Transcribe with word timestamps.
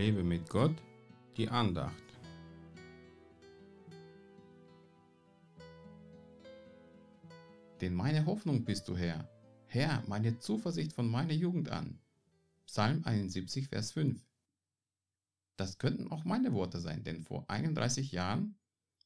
Lebe 0.00 0.24
mit 0.24 0.48
Gott, 0.48 0.74
die 1.36 1.50
Andacht. 1.50 2.02
Denn 7.82 7.92
meine 7.92 8.24
Hoffnung 8.24 8.64
bist 8.64 8.88
du, 8.88 8.96
Herr. 8.96 9.28
Herr, 9.66 10.02
meine 10.06 10.38
Zuversicht 10.38 10.94
von 10.94 11.06
meiner 11.06 11.34
Jugend 11.34 11.68
an. 11.68 12.00
Psalm 12.64 13.02
71, 13.04 13.68
Vers 13.68 13.92
5. 13.92 14.26
Das 15.58 15.76
könnten 15.76 16.10
auch 16.10 16.24
meine 16.24 16.54
Worte 16.54 16.80
sein, 16.80 17.04
denn 17.04 17.20
vor 17.20 17.44
31 17.50 18.10
Jahren, 18.10 18.58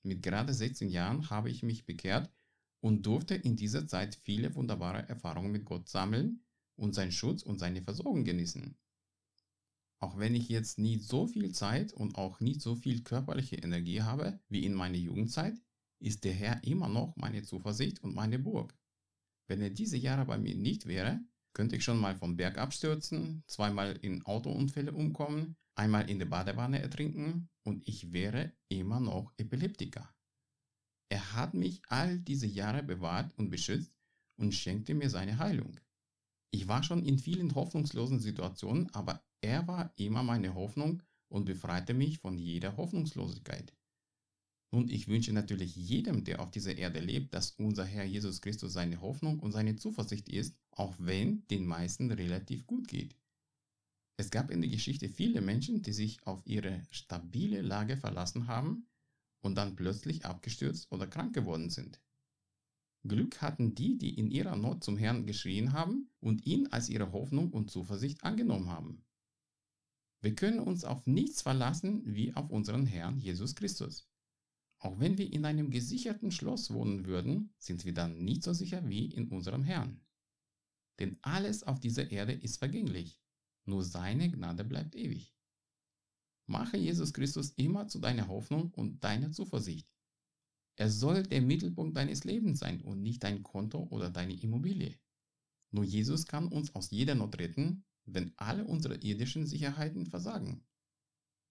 mit 0.04 0.22
gerade 0.22 0.54
16 0.54 0.90
Jahren, 0.90 1.28
habe 1.28 1.50
ich 1.50 1.64
mich 1.64 1.86
bekehrt 1.86 2.30
und 2.78 3.04
durfte 3.04 3.34
in 3.34 3.56
dieser 3.56 3.88
Zeit 3.88 4.14
viele 4.22 4.54
wunderbare 4.54 5.08
Erfahrungen 5.08 5.50
mit 5.50 5.64
Gott 5.64 5.88
sammeln 5.88 6.44
und 6.76 6.94
seinen 6.94 7.10
Schutz 7.10 7.42
und 7.42 7.58
seine 7.58 7.82
Versorgung 7.82 8.22
genießen. 8.22 8.76
Auch 10.04 10.18
wenn 10.18 10.34
ich 10.34 10.50
jetzt 10.50 10.78
nie 10.78 10.98
so 10.98 11.26
viel 11.26 11.52
Zeit 11.52 11.94
und 11.94 12.18
auch 12.18 12.38
nicht 12.38 12.60
so 12.60 12.76
viel 12.76 13.02
körperliche 13.02 13.56
Energie 13.56 14.02
habe 14.02 14.38
wie 14.50 14.66
in 14.66 14.74
meiner 14.74 14.98
Jugendzeit, 14.98 15.58
ist 15.98 16.24
der 16.24 16.34
Herr 16.34 16.62
immer 16.62 16.90
noch 16.90 17.16
meine 17.16 17.42
Zuversicht 17.42 18.02
und 18.02 18.14
meine 18.14 18.38
Burg. 18.38 18.76
Wenn 19.48 19.62
er 19.62 19.70
diese 19.70 19.96
Jahre 19.96 20.26
bei 20.26 20.36
mir 20.36 20.56
nicht 20.56 20.84
wäre, 20.84 21.22
könnte 21.54 21.76
ich 21.76 21.84
schon 21.84 21.98
mal 21.98 22.14
vom 22.16 22.36
Berg 22.36 22.58
abstürzen, 22.58 23.44
zweimal 23.46 23.96
in 24.02 24.20
Autounfälle 24.26 24.92
umkommen, 24.92 25.56
einmal 25.74 26.10
in 26.10 26.18
der 26.18 26.26
Badewanne 26.26 26.80
ertrinken 26.80 27.48
und 27.62 27.88
ich 27.88 28.12
wäre 28.12 28.52
immer 28.68 29.00
noch 29.00 29.32
Epileptiker. 29.38 30.14
Er 31.08 31.32
hat 31.32 31.54
mich 31.54 31.80
all 31.88 32.18
diese 32.18 32.46
Jahre 32.46 32.82
bewahrt 32.82 33.32
und 33.38 33.48
beschützt 33.48 33.96
und 34.36 34.52
schenkte 34.52 34.92
mir 34.92 35.08
seine 35.08 35.38
Heilung. 35.38 35.80
Ich 36.50 36.68
war 36.68 36.82
schon 36.82 37.06
in 37.06 37.18
vielen 37.18 37.54
hoffnungslosen 37.54 38.20
Situationen, 38.20 38.94
aber 38.94 39.24
er 39.44 39.68
war 39.68 39.92
immer 39.96 40.22
meine 40.22 40.54
Hoffnung 40.54 41.02
und 41.28 41.44
befreite 41.44 41.92
mich 41.92 42.18
von 42.18 42.38
jeder 42.38 42.78
Hoffnungslosigkeit. 42.78 43.74
Und 44.70 44.90
ich 44.90 45.06
wünsche 45.06 45.32
natürlich 45.32 45.76
jedem, 45.76 46.24
der 46.24 46.40
auf 46.40 46.50
dieser 46.50 46.76
Erde 46.76 46.98
lebt, 46.98 47.34
dass 47.34 47.52
unser 47.52 47.84
Herr 47.84 48.04
Jesus 48.04 48.40
Christus 48.40 48.72
seine 48.72 49.02
Hoffnung 49.02 49.38
und 49.38 49.52
seine 49.52 49.76
Zuversicht 49.76 50.28
ist, 50.30 50.56
auch 50.70 50.96
wenn 50.98 51.46
den 51.48 51.66
meisten 51.66 52.10
relativ 52.10 52.66
gut 52.66 52.88
geht. 52.88 53.14
Es 54.16 54.30
gab 54.30 54.50
in 54.50 54.62
der 54.62 54.70
Geschichte 54.70 55.10
viele 55.10 55.42
Menschen, 55.42 55.82
die 55.82 55.92
sich 55.92 56.26
auf 56.26 56.40
ihre 56.46 56.82
stabile 56.90 57.60
Lage 57.60 57.98
verlassen 57.98 58.46
haben 58.46 58.88
und 59.42 59.56
dann 59.56 59.76
plötzlich 59.76 60.24
abgestürzt 60.24 60.90
oder 60.90 61.06
krank 61.06 61.34
geworden 61.34 61.68
sind. 61.68 62.00
Glück 63.06 63.42
hatten 63.42 63.74
die, 63.74 63.98
die 63.98 64.18
in 64.18 64.30
ihrer 64.30 64.56
Not 64.56 64.82
zum 64.82 64.96
Herrn 64.96 65.26
geschrien 65.26 65.74
haben 65.74 66.08
und 66.20 66.46
ihn 66.46 66.68
als 66.68 66.88
ihre 66.88 67.12
Hoffnung 67.12 67.50
und 67.50 67.70
Zuversicht 67.70 68.24
angenommen 68.24 68.70
haben. 68.70 69.04
Wir 70.24 70.34
können 70.34 70.60
uns 70.60 70.84
auf 70.84 71.06
nichts 71.06 71.42
verlassen 71.42 72.00
wie 72.06 72.32
auf 72.32 72.48
unseren 72.48 72.86
Herrn 72.86 73.18
Jesus 73.18 73.54
Christus. 73.54 74.08
Auch 74.78 74.98
wenn 74.98 75.18
wir 75.18 75.30
in 75.30 75.44
einem 75.44 75.68
gesicherten 75.68 76.30
Schloss 76.30 76.72
wohnen 76.72 77.04
würden, 77.04 77.52
sind 77.58 77.84
wir 77.84 77.92
dann 77.92 78.24
nicht 78.24 78.42
so 78.42 78.54
sicher 78.54 78.88
wie 78.88 79.04
in 79.04 79.28
unserem 79.28 79.64
Herrn. 79.64 80.00
Denn 80.98 81.18
alles 81.20 81.62
auf 81.62 81.78
dieser 81.78 82.10
Erde 82.10 82.32
ist 82.32 82.56
vergänglich, 82.56 83.20
nur 83.66 83.84
seine 83.84 84.30
Gnade 84.30 84.64
bleibt 84.64 84.96
ewig. 84.96 85.36
Mache 86.46 86.78
Jesus 86.78 87.12
Christus 87.12 87.50
immer 87.56 87.88
zu 87.88 87.98
deiner 87.98 88.28
Hoffnung 88.28 88.70
und 88.70 89.04
deiner 89.04 89.30
Zuversicht. 89.30 89.92
Er 90.76 90.88
soll 90.88 91.24
der 91.24 91.42
Mittelpunkt 91.42 91.98
deines 91.98 92.24
Lebens 92.24 92.60
sein 92.60 92.80
und 92.80 93.02
nicht 93.02 93.22
dein 93.22 93.42
Konto 93.42 93.88
oder 93.90 94.08
deine 94.08 94.40
Immobilie. 94.40 94.98
Nur 95.70 95.84
Jesus 95.84 96.24
kann 96.24 96.48
uns 96.48 96.74
aus 96.74 96.90
jeder 96.90 97.14
Not 97.14 97.38
retten 97.38 97.84
wenn 98.06 98.32
alle 98.36 98.64
unsere 98.64 98.96
irdischen 98.96 99.46
Sicherheiten 99.46 100.06
versagen. 100.06 100.62